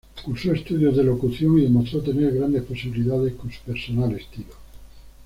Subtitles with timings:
[0.25, 4.55] Cursó estudios de locución y demostró tener grandes posibilidades con su personal estilo.